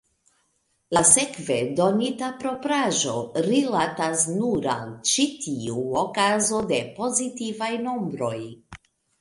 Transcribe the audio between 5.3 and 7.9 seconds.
tiu okazo de pozitivaj